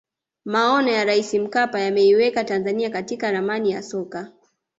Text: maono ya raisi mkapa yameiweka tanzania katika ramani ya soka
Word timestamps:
maono 0.45 0.89
ya 0.91 1.05
raisi 1.05 1.39
mkapa 1.39 1.79
yameiweka 1.79 2.43
tanzania 2.43 2.89
katika 2.89 3.31
ramani 3.31 3.71
ya 3.71 3.83
soka 3.83 4.31